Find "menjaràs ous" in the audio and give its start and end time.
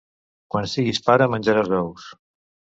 1.35-2.11